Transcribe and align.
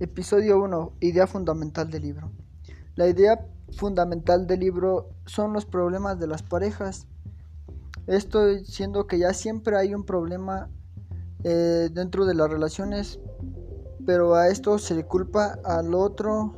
Episodio 0.00 0.58
1. 0.62 0.92
Idea 1.00 1.26
fundamental 1.26 1.90
del 1.90 2.00
libro. 2.00 2.30
La 2.96 3.06
idea 3.06 3.46
fundamental 3.76 4.46
del 4.46 4.60
libro 4.60 5.10
son 5.26 5.52
los 5.52 5.66
problemas 5.66 6.18
de 6.18 6.26
las 6.26 6.42
parejas. 6.42 7.06
Esto 8.06 8.64
siendo 8.64 9.06
que 9.06 9.18
ya 9.18 9.34
siempre 9.34 9.76
hay 9.76 9.94
un 9.94 10.04
problema 10.06 10.70
eh, 11.44 11.90
dentro 11.92 12.24
de 12.24 12.32
las 12.32 12.48
relaciones, 12.48 13.20
pero 14.06 14.34
a 14.36 14.48
esto 14.48 14.78
se 14.78 14.94
le 14.94 15.04
culpa 15.04 15.58
al 15.64 15.92
otro 15.92 16.54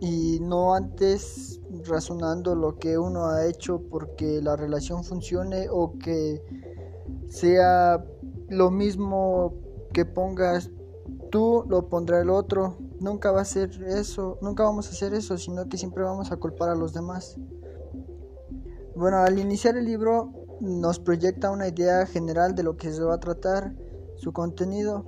y 0.00 0.38
no 0.40 0.74
antes 0.74 1.60
razonando 1.86 2.54
lo 2.54 2.78
que 2.78 2.96
uno 2.96 3.26
ha 3.26 3.46
hecho 3.46 3.82
porque 3.90 4.40
la 4.40 4.56
relación 4.56 5.04
funcione 5.04 5.66
o 5.70 5.98
que 5.98 6.42
sea 7.28 8.02
lo 8.48 8.70
mismo 8.70 9.52
que 9.92 10.06
pongas 10.06 10.70
tú 11.30 11.64
lo 11.68 11.88
pondrá 11.88 12.20
el 12.20 12.30
otro. 12.30 12.76
Nunca 13.00 13.30
va 13.30 13.40
a 13.40 13.44
ser 13.44 13.70
eso, 13.84 14.38
nunca 14.42 14.64
vamos 14.64 14.88
a 14.88 14.90
hacer 14.90 15.14
eso, 15.14 15.38
sino 15.38 15.68
que 15.68 15.78
siempre 15.78 16.04
vamos 16.04 16.32
a 16.32 16.36
culpar 16.36 16.68
a 16.68 16.74
los 16.74 16.92
demás. 16.92 17.36
Bueno, 18.94 19.18
al 19.18 19.38
iniciar 19.38 19.76
el 19.76 19.84
libro 19.84 20.32
nos 20.60 20.98
proyecta 20.98 21.50
una 21.50 21.68
idea 21.68 22.04
general 22.06 22.54
de 22.54 22.62
lo 22.62 22.76
que 22.76 22.92
se 22.92 23.02
va 23.02 23.14
a 23.14 23.20
tratar, 23.20 23.74
su 24.16 24.32
contenido, 24.32 25.04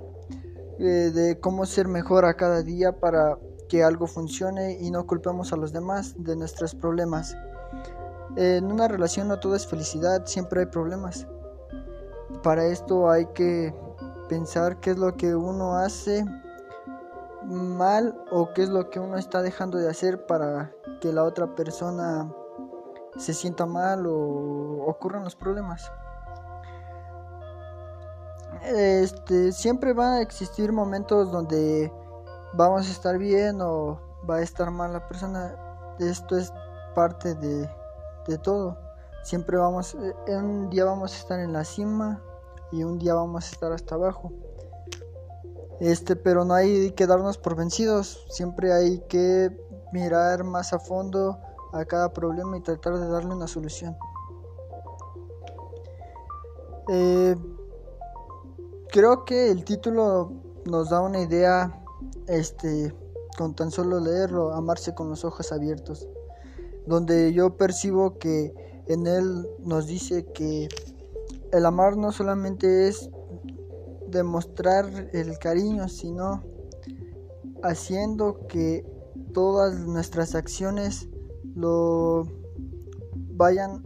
eh, 0.79 1.11
de 1.13 1.39
cómo 1.39 1.65
ser 1.65 1.87
mejor 1.87 2.25
a 2.25 2.35
cada 2.35 2.63
día 2.63 2.99
para 2.99 3.37
que 3.69 3.83
algo 3.83 4.07
funcione 4.07 4.79
y 4.81 4.89
no 4.89 5.05
culpemos 5.05 5.53
a 5.53 5.57
los 5.57 5.71
demás 5.71 6.15
de 6.17 6.35
nuestros 6.35 6.73
problemas. 6.73 7.37
En 8.35 8.65
una 8.65 8.87
relación 8.87 9.27
no 9.27 9.39
todo 9.39 9.55
es 9.55 9.67
felicidad, 9.67 10.25
siempre 10.25 10.61
hay 10.61 10.65
problemas. 10.65 11.27
Para 12.41 12.65
esto 12.65 13.09
hay 13.09 13.27
que 13.27 13.73
pensar 14.29 14.77
qué 14.77 14.91
es 14.91 14.97
lo 14.97 15.15
que 15.15 15.35
uno 15.35 15.75
hace 15.75 16.25
mal 17.45 18.15
o 18.31 18.53
qué 18.53 18.63
es 18.63 18.69
lo 18.69 18.89
que 18.89 18.99
uno 18.99 19.17
está 19.17 19.41
dejando 19.41 19.77
de 19.77 19.89
hacer 19.89 20.25
para 20.25 20.71
que 21.01 21.11
la 21.11 21.23
otra 21.23 21.55
persona 21.55 22.31
se 23.17 23.33
sienta 23.33 23.65
mal 23.65 24.05
o 24.07 24.85
ocurran 24.87 25.23
los 25.23 25.35
problemas. 25.35 25.91
Este, 28.63 29.51
siempre 29.51 29.93
van 29.93 30.13
a 30.13 30.21
existir 30.21 30.71
momentos 30.71 31.31
donde 31.31 31.91
vamos 32.53 32.87
a 32.87 32.91
estar 32.91 33.17
bien 33.17 33.59
o 33.61 33.99
va 34.29 34.37
a 34.37 34.41
estar 34.41 34.71
mal 34.71 34.93
la 34.93 35.07
persona. 35.07 35.55
Esto 35.99 36.37
es 36.37 36.53
parte 36.95 37.35
de, 37.35 37.69
de 38.27 38.37
todo. 38.37 38.77
Siempre 39.23 39.57
vamos, 39.57 39.95
eh, 39.95 40.37
un 40.37 40.69
día 40.69 40.85
vamos 40.85 41.13
a 41.13 41.17
estar 41.17 41.39
en 41.39 41.53
la 41.53 41.63
cima 41.63 42.21
y 42.73 42.83
un 42.83 42.97
día 42.97 43.13
vamos 43.13 43.45
a 43.45 43.51
estar 43.51 43.71
hasta 43.71 43.93
abajo. 43.93 44.33
Este, 45.79 46.15
pero 46.15 46.43
no 46.43 46.55
hay 46.55 46.91
que 46.91 47.05
darnos 47.05 47.37
por 47.37 47.55
vencidos, 47.55 48.25
siempre 48.29 48.73
hay 48.73 48.99
que 49.07 49.55
mirar 49.91 50.43
más 50.43 50.73
a 50.73 50.79
fondo 50.79 51.37
a 51.71 51.85
cada 51.85 52.13
problema 52.13 52.57
y 52.57 52.61
tratar 52.61 52.97
de 52.97 53.07
darle 53.07 53.35
una 53.35 53.47
solución. 53.47 53.95
Eh, 56.89 57.35
creo 58.91 59.23
que 59.23 59.51
el 59.51 59.63
título 59.63 60.31
nos 60.65 60.89
da 60.89 61.01
una 61.01 61.21
idea, 61.21 61.79
este, 62.27 62.91
con 63.37 63.55
tan 63.55 63.69
solo 63.69 63.99
leerlo, 63.99 64.51
amarse 64.51 64.95
con 64.95 65.09
los 65.09 65.23
ojos 65.25 65.51
abiertos, 65.51 66.07
donde 66.87 67.33
yo 67.33 67.55
percibo 67.55 68.17
que 68.17 68.53
en 68.87 69.05
él 69.05 69.47
nos 69.59 69.85
dice 69.85 70.25
que 70.25 70.69
el 71.53 71.67
amar 71.67 71.95
no 71.97 72.11
solamente 72.11 72.87
es 72.87 73.09
demostrar 74.07 75.09
el 75.13 75.37
cariño, 75.37 75.87
sino 75.87 76.43
haciendo 77.61 78.47
que 78.47 78.85
todas 79.33 79.75
nuestras 79.85 80.33
acciones 80.35 81.07
lo 81.55 82.27
vayan 83.35 83.85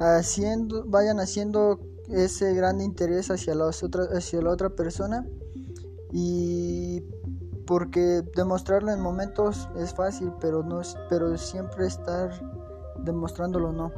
haciendo 0.00 0.84
vayan 0.86 1.20
haciendo 1.20 1.80
ese 2.08 2.52
gran 2.54 2.80
interés 2.80 3.30
hacia 3.30 3.54
hacia 3.54 4.42
la 4.42 4.50
otra 4.50 4.70
persona. 4.70 5.26
Y 6.12 7.04
porque 7.64 8.22
demostrarlo 8.34 8.90
en 8.90 9.00
momentos 9.00 9.68
es 9.76 9.94
fácil 9.94 10.32
pero 10.40 10.64
no 10.64 10.80
pero 11.08 11.38
siempre 11.38 11.86
estar 11.86 12.28
demostrándolo 13.04 13.70
no 13.70 13.92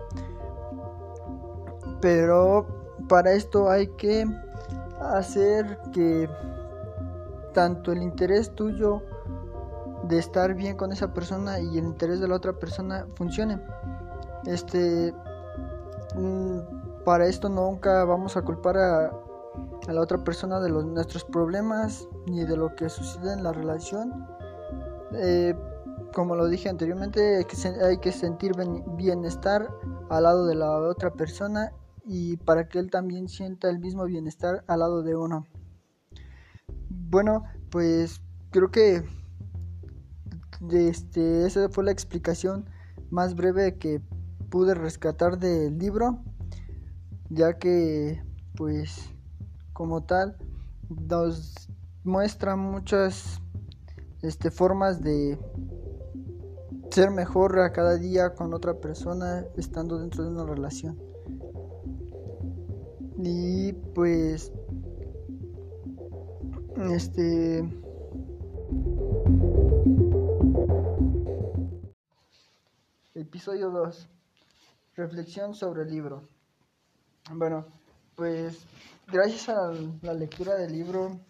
pero 2.02 2.66
para 3.08 3.32
esto 3.32 3.70
hay 3.70 3.86
que 3.86 4.26
hacer 5.00 5.78
que 5.92 6.28
tanto 7.54 7.92
el 7.92 8.02
interés 8.02 8.54
tuyo 8.54 9.00
de 10.08 10.18
estar 10.18 10.52
bien 10.54 10.76
con 10.76 10.92
esa 10.92 11.14
persona 11.14 11.60
y 11.60 11.78
el 11.78 11.84
interés 11.84 12.20
de 12.20 12.26
la 12.26 12.34
otra 12.34 12.52
persona 12.52 13.06
funcione. 13.14 13.60
Este 14.46 15.14
mm, 16.16 17.04
para 17.04 17.26
esto 17.26 17.48
nunca 17.48 18.04
vamos 18.04 18.36
a 18.36 18.42
culpar 18.42 18.76
a, 18.76 19.12
la 19.88 20.00
otra 20.00 20.18
persona 20.18 20.60
de 20.60 20.70
nuestros 20.70 21.24
problemas 21.24 22.08
ni 22.26 22.44
de 22.44 22.56
lo 22.56 22.74
que 22.74 22.88
sucede 22.88 23.32
en 23.32 23.44
la 23.44 23.52
relación. 23.52 24.26
Eh, 25.14 25.54
como 26.12 26.34
lo 26.34 26.46
dije 26.48 26.68
anteriormente, 26.68 27.46
hay 27.84 27.98
que 27.98 28.12
sentir 28.12 28.52
bienestar 28.96 29.68
al 30.10 30.22
lado 30.24 30.46
de 30.46 30.54
la 30.54 30.70
otra 30.78 31.10
persona 31.12 31.72
y 32.04 32.36
para 32.38 32.68
que 32.68 32.78
él 32.78 32.90
también 32.90 33.28
sienta 33.28 33.70
el 33.70 33.78
mismo 33.78 34.04
bienestar 34.04 34.64
al 34.66 34.80
lado 34.80 35.02
de 35.02 35.16
uno. 35.16 35.46
Bueno, 36.88 37.44
pues 37.70 38.20
creo 38.50 38.70
que 38.70 39.04
este, 40.70 41.46
esa 41.46 41.68
fue 41.68 41.84
la 41.84 41.92
explicación 41.92 42.68
más 43.10 43.34
breve 43.34 43.78
que 43.78 44.00
pude 44.50 44.74
rescatar 44.74 45.38
del 45.38 45.78
libro, 45.78 46.22
ya 47.30 47.58
que 47.58 48.22
pues 48.56 49.10
como 49.72 50.04
tal 50.04 50.36
nos 50.88 51.68
muestra 52.04 52.56
muchas 52.56 53.40
este, 54.22 54.50
formas 54.50 55.02
de 55.02 55.38
ser 56.90 57.10
mejor 57.10 57.58
a 57.60 57.72
cada 57.72 57.96
día 57.96 58.34
con 58.34 58.52
otra 58.52 58.74
persona 58.74 59.44
estando 59.56 59.98
dentro 59.98 60.24
de 60.24 60.30
una 60.30 60.44
relación. 60.44 61.11
Y 63.24 63.72
pues 63.94 64.50
este 66.90 67.64
episodio 73.14 73.70
2 73.70 74.08
reflexión 74.96 75.54
sobre 75.54 75.82
el 75.82 75.90
libro. 75.90 76.28
Bueno 77.30 77.64
pues 78.16 78.58
gracias 79.06 79.48
a 79.50 79.72
la 80.02 80.14
lectura 80.14 80.56
del 80.56 80.72
libro 80.72 81.20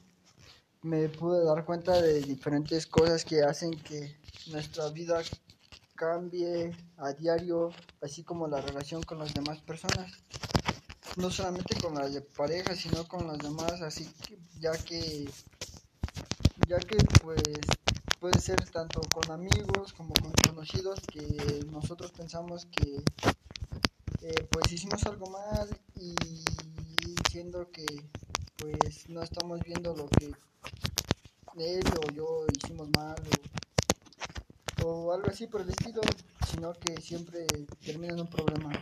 me 0.81 1.11
pude 1.11 1.45
dar 1.45 1.67
cuenta 1.67 2.01
de 2.01 2.23
diferentes 2.23 2.87
cosas 2.87 3.23
que 3.27 3.43
hacen 3.43 3.71
que 3.71 4.17
nuestra 4.51 4.89
vida 4.89 5.21
cambie 5.95 6.73
a 6.97 7.13
diario 7.13 7.71
así 8.01 8.25
como 8.25 8.49
la 8.49 8.63
relación 8.63 9.03
con 9.03 9.19
las 9.19 9.35
demás 9.35 9.61
personas 9.61 10.11
no 11.17 11.31
solamente 11.31 11.79
con 11.81 11.95
las 11.95 12.15
de 12.15 12.23
pareja, 12.23 12.75
sino 12.75 13.07
con 13.07 13.27
las 13.27 13.39
demás, 13.39 13.83
así 13.83 14.05
que 14.27 14.39
ya 14.61 14.73
que 14.73 15.29
ya 16.69 16.79
que 16.79 16.97
pues 17.23 17.43
puede 18.19 18.41
ser 18.41 18.65
tanto 18.71 19.01
con 19.13 19.31
amigos 19.31 19.93
como 19.93 20.15
con 20.15 20.33
conocidos 20.33 21.01
que 21.13 21.65
nosotros 21.71 22.13
pensamos 22.13 22.67
que 22.67 23.03
eh, 24.23 24.47
pues 24.51 24.73
hicimos 24.73 25.05
algo 25.05 25.29
mal 25.29 25.69
y 25.97 26.15
siendo 27.31 27.71
que 27.71 27.85
pues 28.57 29.09
no 29.09 29.23
estamos 29.23 29.61
viendo 29.65 29.95
lo 29.95 30.09
que 30.09 30.33
él 31.59 31.85
o 31.99 32.13
yo 32.13 32.47
hicimos 32.57 32.89
mal 32.97 33.17
o, 34.85 34.89
o 34.89 35.13
algo 35.13 35.29
así 35.29 35.47
por 35.47 35.61
el 35.61 35.71
estilo, 35.71 36.01
sino 36.51 36.73
que 36.75 37.01
siempre 37.01 37.47
termina 37.85 38.15
en 38.15 38.21
un 38.21 38.29
problema. 38.29 38.73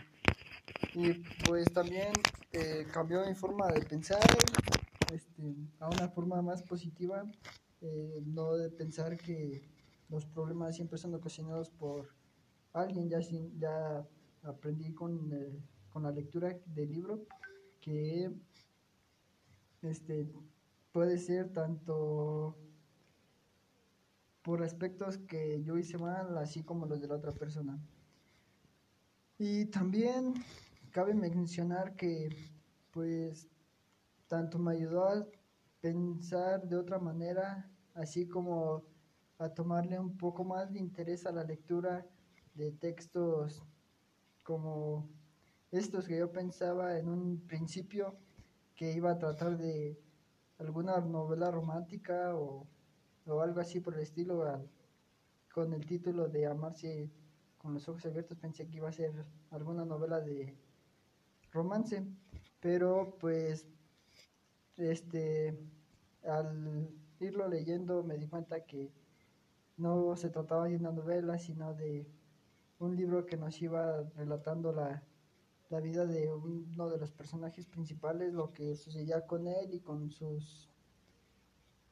Y 0.93 1.13
pues 1.45 1.71
también 1.71 2.11
eh, 2.51 2.85
cambió 2.91 3.25
mi 3.25 3.33
forma 3.33 3.67
de 3.67 3.81
pensar 3.81 4.19
este, 5.13 5.55
a 5.79 5.87
una 5.87 6.09
forma 6.09 6.41
más 6.41 6.61
positiva, 6.63 7.23
eh, 7.81 8.21
no 8.25 8.55
de 8.55 8.69
pensar 8.69 9.17
que 9.17 9.61
los 10.09 10.25
problemas 10.25 10.75
siempre 10.75 10.97
son 10.97 11.13
ocasionados 11.13 11.69
por 11.69 12.09
alguien, 12.73 13.09
ya, 13.09 13.19
ya 13.57 14.05
aprendí 14.43 14.93
con, 14.93 15.31
eh, 15.33 15.63
con 15.89 16.03
la 16.03 16.11
lectura 16.11 16.57
del 16.65 16.91
libro 16.91 17.25
que 17.79 18.29
este, 19.81 20.27
puede 20.91 21.17
ser 21.17 21.53
tanto 21.53 22.57
por 24.41 24.61
aspectos 24.61 25.17
que 25.17 25.63
yo 25.63 25.77
hice 25.77 25.97
mal, 25.97 26.37
así 26.37 26.63
como 26.63 26.85
los 26.85 26.99
de 26.99 27.07
la 27.07 27.15
otra 27.15 27.31
persona. 27.31 27.79
Y 29.37 29.65
también 29.65 30.33
cabe 30.91 31.13
mencionar 31.13 31.95
que 31.95 32.51
pues 32.91 33.47
tanto 34.27 34.59
me 34.59 34.73
ayudó 34.73 35.05
a 35.05 35.25
pensar 35.79 36.67
de 36.67 36.75
otra 36.75 36.99
manera 36.99 37.69
así 37.95 38.27
como 38.27 38.83
a 39.39 39.49
tomarle 39.49 39.99
un 39.99 40.17
poco 40.17 40.43
más 40.43 40.71
de 40.71 40.79
interés 40.79 41.25
a 41.25 41.31
la 41.31 41.43
lectura 41.43 42.05
de 42.53 42.71
textos 42.73 43.63
como 44.43 45.09
estos 45.71 46.07
que 46.07 46.17
yo 46.17 46.31
pensaba 46.31 46.97
en 46.99 47.07
un 47.07 47.39
principio 47.47 48.15
que 48.75 48.91
iba 48.91 49.11
a 49.11 49.17
tratar 49.17 49.57
de 49.57 49.97
alguna 50.59 50.99
novela 50.99 51.49
romántica 51.49 52.35
o, 52.35 52.67
algo 53.41 53.61
así 53.61 53.79
por 53.79 53.93
el 53.95 54.01
estilo 54.01 54.43
con 55.53 55.73
el 55.73 55.85
título 55.85 56.27
de 56.27 56.47
Amarse 56.47 57.09
con 57.57 57.73
los 57.73 57.87
ojos 57.87 58.05
abiertos 58.05 58.37
pensé 58.37 58.67
que 58.67 58.77
iba 58.77 58.89
a 58.89 58.91
ser 58.91 59.13
alguna 59.51 59.85
novela 59.85 60.19
de 60.19 60.57
romance 61.51 62.03
pero 62.59 63.17
pues 63.19 63.67
este 64.77 65.57
al 66.23 66.89
irlo 67.19 67.47
leyendo 67.47 68.03
me 68.03 68.17
di 68.17 68.27
cuenta 68.27 68.65
que 68.65 68.91
no 69.77 70.15
se 70.15 70.29
trataba 70.29 70.67
de 70.67 70.75
una 70.77 70.91
novela 70.91 71.37
sino 71.37 71.73
de 71.73 72.07
un 72.79 72.95
libro 72.95 73.25
que 73.25 73.37
nos 73.37 73.61
iba 73.61 74.03
relatando 74.15 74.71
la, 74.73 75.03
la 75.69 75.79
vida 75.79 76.05
de 76.05 76.31
uno 76.33 76.89
de 76.89 76.97
los 76.97 77.11
personajes 77.11 77.65
principales, 77.65 78.33
lo 78.33 78.51
que 78.51 78.75
sucedía 78.75 79.25
con 79.25 79.47
él 79.47 79.73
y 79.73 79.79
con 79.79 80.09
sus 80.09 80.69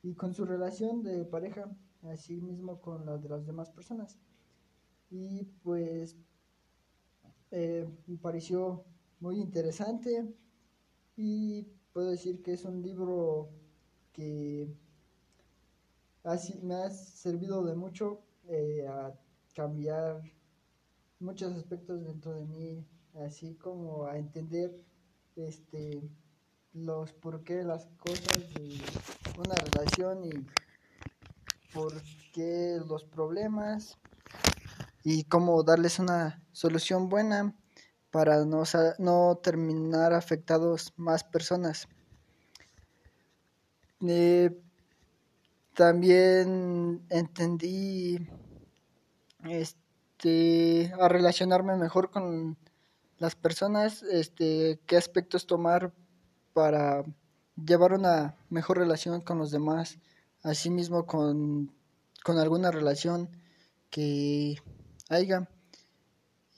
y 0.02 0.16
con 0.16 0.34
su 0.34 0.46
relación 0.46 1.04
de 1.04 1.26
pareja, 1.26 1.70
así 2.04 2.42
mismo 2.42 2.80
con 2.82 3.06
la 3.06 3.18
de 3.18 3.30
las 3.30 3.46
demás 3.46 3.70
personas. 3.70 4.18
Y 5.10 5.44
pues 5.64 6.18
eh, 7.52 7.88
me 8.08 8.18
pareció 8.18 8.86
muy 9.20 9.40
interesante. 9.40 10.34
Y 11.16 11.64
puedo 11.94 12.12
decir 12.12 12.42
que 12.42 12.54
es 12.54 12.66
un 12.66 12.82
libro 12.82 13.50
que 14.14 14.74
así 16.24 16.60
me 16.62 16.76
ha 16.76 16.90
servido 16.90 17.64
de 17.66 17.76
mucho 17.76 18.22
eh, 18.48 18.86
a 18.88 19.14
cambiar 19.56 20.22
muchos 21.20 21.54
aspectos 21.56 22.04
dentro 22.06 22.34
de 22.34 22.46
mí, 22.46 22.86
así 23.26 23.56
como 23.56 24.06
a 24.06 24.18
entender 24.18 24.72
este 25.36 26.02
los 26.74 27.12
por 27.14 27.44
qué 27.44 27.64
las 27.64 27.88
cosas 27.98 28.54
de 28.54 28.80
una 29.38 29.56
relación 29.56 30.24
y 30.26 30.46
por 31.74 31.94
qué 32.34 32.80
los 32.88 33.04
problemas 33.04 33.98
y 35.04 35.24
cómo 35.24 35.64
darles 35.64 36.00
una 36.00 36.44
solución 36.52 37.10
buena 37.10 37.56
para 38.12 38.46
no, 38.46 38.64
no 38.98 39.40
terminar 39.42 40.14
afectados 40.14 40.94
más 40.98 41.24
personas. 41.24 41.88
Eh, 44.02 44.52
también 45.74 47.06
entendí 47.10 48.28
este 49.44 50.94
a 51.00 51.08
relacionarme 51.08 51.76
mejor 51.76 52.12
con 52.12 52.58
las 53.18 53.36
personas, 53.36 54.04
este, 54.04 54.80
qué 54.86 54.98
aspectos 54.98 55.46
tomar 55.46 55.94
para 56.54 57.04
llevar 57.56 57.94
una 57.94 58.38
mejor 58.50 58.78
relación 58.78 59.22
con 59.22 59.38
los 59.38 59.52
demás, 59.52 60.00
asimismo 60.42 61.06
con, 61.06 61.74
con 62.24 62.38
alguna 62.38 62.72
relación 62.72 63.30
que 63.90 64.58
haya. 65.10 65.50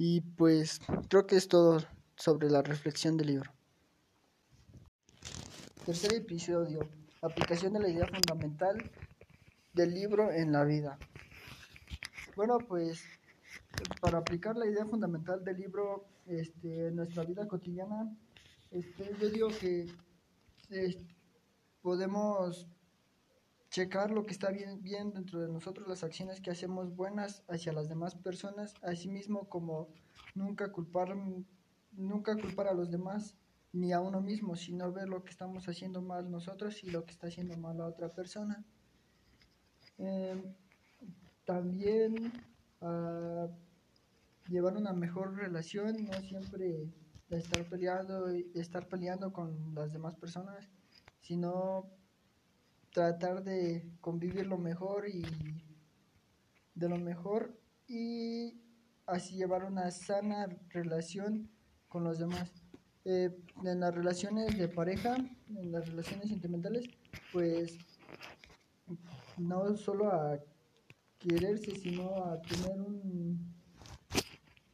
Y 0.04 0.22
pues 0.22 0.82
creo 1.10 1.28
que 1.28 1.36
es 1.36 1.48
todo 1.48 1.78
sobre 2.16 2.50
la 2.50 2.64
reflexión 2.64 3.18
del 3.18 3.28
libro. 3.28 3.52
Tercer 5.86 6.16
episodio. 6.16 6.90
Aplicación 7.22 7.74
de 7.74 7.82
la 7.82 7.90
idea 7.90 8.08
fundamental 8.08 8.90
del 9.74 9.94
libro 9.94 10.32
en 10.32 10.54
la 10.54 10.64
vida. 10.64 10.98
Bueno, 12.36 12.58
pues 12.68 13.04
para 14.02 14.18
aplicar 14.18 14.58
la 14.58 14.66
idea 14.66 14.88
fundamental 14.88 15.44
del 15.44 15.58
libro 15.58 16.08
este, 16.26 16.88
en 16.88 16.96
nuestra 16.96 17.24
vida 17.24 17.48
cotidiana, 17.48 18.12
este, 18.72 19.16
yo 19.22 19.30
digo 19.30 19.50
que 19.50 19.86
podemos 21.84 22.66
checar 23.72 24.12
lo 24.12 24.26
que 24.26 24.34
está 24.34 24.52
bien, 24.52 25.14
dentro 25.14 25.40
de 25.40 25.48
nosotros, 25.48 25.88
las 25.88 26.04
acciones 26.04 26.42
que 26.42 26.52
hacemos 26.52 26.94
buenas 26.94 27.44
hacia 27.48 27.72
las 27.72 27.88
demás 27.88 28.16
personas, 28.16 28.74
asimismo 28.84 29.48
como 29.48 29.88
nunca 30.36 30.72
culpar, 30.74 31.16
nunca 31.94 32.36
culpar 32.36 32.68
a 32.68 32.74
los 32.74 32.92
demás 32.92 33.38
ni 33.72 33.94
a 33.94 34.02
uno 34.02 34.20
mismo, 34.20 34.58
sino 34.58 34.92
ver 34.92 35.08
lo 35.08 35.24
que 35.24 35.32
estamos 35.32 35.70
haciendo 35.70 36.02
mal 36.02 36.30
nosotros 36.30 36.84
y 36.84 36.92
lo 36.92 37.06
que 37.06 37.12
está 37.12 37.28
haciendo 37.28 37.56
mal 37.56 37.78
la 37.78 37.86
otra 37.86 38.10
persona. 38.14 38.62
Em, 39.98 40.54
también 41.46 42.34
a 42.82 43.48
llevar 44.50 44.76
una 44.76 44.92
mejor 44.92 45.36
relación, 45.38 46.06
no 46.06 46.14
siempre 46.22 46.90
estar 47.30 47.64
peleando, 47.70 48.28
estar 48.54 48.90
peleando 48.90 49.32
con 49.32 49.74
las 49.74 49.94
demás 49.94 50.18
personas, 50.18 50.70
sino 51.22 52.01
tratar 52.92 53.44
de 53.44 53.90
convivir 54.02 54.46
lo 54.48 54.58
mejor 54.58 55.08
y 55.08 55.24
de 56.76 56.90
lo 56.90 56.98
mejor 56.98 57.58
y 57.88 58.62
así 59.06 59.36
llevar 59.36 59.64
una 59.64 59.92
sana 59.92 60.48
relación 60.70 61.50
con 61.88 62.04
los 62.04 62.20
demás. 62.20 62.52
Eh, 63.04 63.36
en 63.66 63.80
las 63.80 63.96
relaciones 63.96 64.58
de 64.58 64.68
pareja, 64.68 65.18
en 65.50 65.72
las 65.72 65.90
relaciones 65.90 66.30
sentimentales, 66.30 66.86
pues 67.34 67.78
no 69.38 69.76
solo 69.76 70.12
a 70.12 70.40
quererse, 71.18 71.76
sino 71.76 72.24
a 72.26 72.42
tener 72.42 72.80
un, 72.80 73.54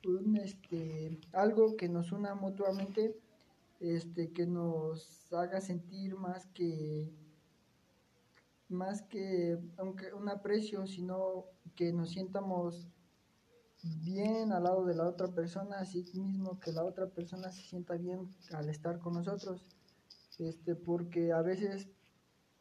un 0.06 0.38
este 0.38 1.20
algo 1.31 1.75
que 1.78 1.88
nos 1.88 2.12
una 2.12 2.36
mutuamente, 2.36 3.18
este 3.80 4.31
que 4.31 4.46
nos 4.46 5.31
haga 5.31 5.62
sentir 5.62 6.16
más 6.16 6.48
que 6.48 7.13
más 8.69 9.02
que 9.04 9.58
aunque 9.78 10.14
un 10.14 10.30
aprecio, 10.30 10.86
sino 10.88 11.46
que 11.75 11.94
nos 11.94 12.10
sientamos 12.12 12.88
bien 14.04 14.52
al 14.52 14.64
lado 14.64 14.86
de 14.86 14.96
la 14.96 15.08
otra 15.08 15.28
persona, 15.28 15.80
así 15.80 16.04
mismo 16.14 16.60
que 16.60 16.72
la 16.72 16.84
otra 16.84 17.08
persona 17.08 17.52
se 17.52 17.62
sienta 17.62 17.96
bien 17.96 18.34
al 18.52 18.69
estar 18.69 19.00
con 19.00 19.14
nosotros. 19.14 19.66
Este, 20.40 20.75
porque 20.75 21.31
a 21.31 21.42
veces 21.42 21.89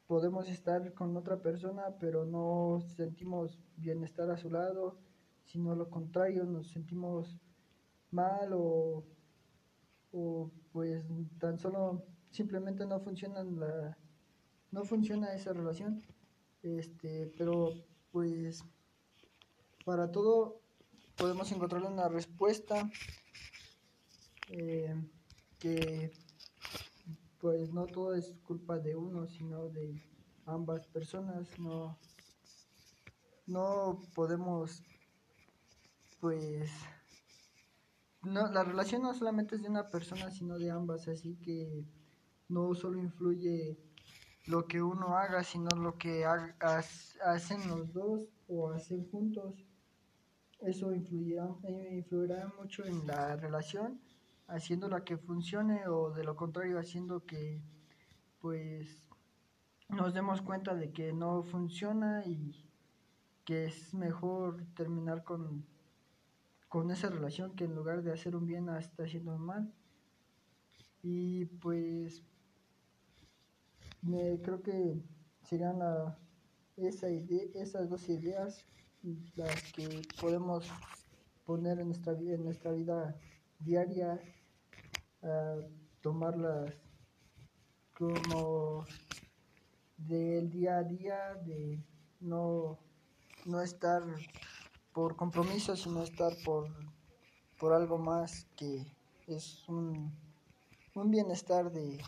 podemos 0.07 0.49
estar 0.49 0.95
con 0.95 1.17
otra 1.17 1.43
persona, 1.43 1.97
pero 1.99 2.25
no 2.25 2.81
sentimos 2.97 3.59
bienestar 3.77 4.31
a 4.31 4.37
su 4.37 4.51
lado, 4.51 4.99
sino 5.45 5.75
lo 5.75 5.91
contrario, 5.91 6.45
nos 6.45 6.71
sentimos 6.71 7.39
mal 8.11 8.51
o, 8.55 9.05
pues 10.73 11.05
tan 11.39 11.59
solo 11.59 12.05
simplemente 12.31 12.87
no 12.87 13.01
funciona 13.01 13.43
la 13.45 13.99
no 14.77 14.85
funciona 14.85 15.35
esa 15.35 15.53
relación 15.53 15.93
este 16.63 17.33
pero 17.39 17.73
pues 18.13 18.63
para 19.85 20.11
todo 20.13 20.61
podemos 21.17 21.51
encontrar 21.51 21.83
una 21.83 22.09
respuesta 22.09 22.89
eh, 24.49 24.95
que 25.59 26.13
pues 27.41 27.73
no 27.73 27.87
todo 27.87 28.15
es 28.15 28.35
culpa 28.45 28.79
de 28.79 28.97
uno, 28.97 29.27
sino 29.27 29.69
de 29.69 30.03
ambas 30.47 30.87
personas. 30.89 31.47
No, 31.59 31.97
no 33.47 34.01
podemos, 34.15 34.83
pues, 36.21 36.71
no, 38.23 38.51
la 38.51 38.65
relación 38.65 39.03
no 39.03 39.15
solamente 39.15 39.57
es 39.57 39.63
de 39.63 39.69
una 39.69 39.89
persona, 39.91 40.31
sino 40.31 40.59
de 40.59 40.71
ambas, 40.71 41.07
así 41.09 41.37
que 41.37 41.85
no 42.49 42.75
solo 42.75 42.99
influye 42.99 43.79
lo 44.47 44.67
que 44.67 44.83
uno 44.83 45.17
haga, 45.17 45.43
sino 45.43 45.71
lo 45.71 45.99
que 45.99 46.25
hacen 46.25 47.69
los 47.69 47.93
dos 47.93 48.29
o 48.49 48.71
hacen 48.71 49.09
juntos. 49.11 49.65
Eso 50.61 50.93
influirá, 50.93 51.49
eh, 51.65 51.97
influirá 51.99 52.51
mucho 52.59 52.85
en 52.85 53.07
la 53.07 53.37
relación 53.37 54.01
haciéndola 54.49 55.05
que 55.05 55.17
funcione 55.17 55.89
o 55.89 56.11
de 56.11 56.25
lo 56.25 56.37
contrario 56.37 56.79
haciendo 56.79 57.25
que 57.27 57.61
pues 58.41 59.03
nos 59.89 60.15
demos 60.15 60.41
cuenta 60.43 60.75
de 60.75 60.93
que 60.93 61.13
no 61.13 61.43
funciona 61.43 62.25
y 62.25 62.65
que 63.45 63.67
es 63.67 63.95
mejor 63.95 64.65
terminar 64.75 65.25
con, 65.25 65.67
con 66.69 66.91
esa 66.91 67.09
relación 67.09 67.55
que 67.55 67.65
en 67.65 67.75
lugar 67.75 68.03
de 68.03 68.13
hacer 68.13 68.37
un 68.37 68.47
bien 68.47 68.69
está 68.69 69.05
haciendo 69.05 69.35
un 69.35 69.43
mal 69.43 69.73
y 71.03 71.45
pues 71.45 72.25
me, 74.07 74.41
creo 74.41 74.63
que 74.63 75.03
serían 75.43 75.79
la, 75.79 76.19
esa 76.77 77.11
idea, 77.11 77.45
esas 77.55 77.89
dos 77.89 78.09
ideas 78.09 78.65
las 79.37 79.73
que 79.73 80.03
podemos 80.21 80.67
poner 81.45 81.79
en 81.79 81.89
nuestra 81.89 82.13
en 82.13 82.45
nuestra 82.45 82.73
vida 82.73 83.15
diaria 83.61 84.21
tomarlas 86.01 86.73
como 87.97 88.85
del 89.97 90.51
día 90.51 90.79
a 90.79 90.85
día, 90.85 91.35
de 91.45 91.83
no, 92.21 92.79
no 93.47 93.63
estar 93.63 94.03
por 94.93 95.17
compromiso, 95.17 95.77
sino 95.77 96.03
estar 96.03 96.33
por, 96.45 96.69
por 97.59 97.73
algo 97.73 97.99
más 97.99 98.47
que 98.57 98.85
es 99.27 99.67
un, 99.69 100.13
un 100.95 101.11
bienestar 101.11 101.73
de, 101.73 101.99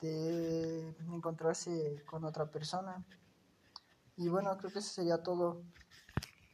de 0.00 0.94
encontrarse 1.12 2.02
con 2.06 2.24
otra 2.24 2.50
persona. 2.50 3.04
Y 4.16 4.28
bueno, 4.28 4.56
creo 4.58 4.72
que 4.72 4.80
eso 4.80 4.90
sería 4.90 5.22
todo. 5.22 5.62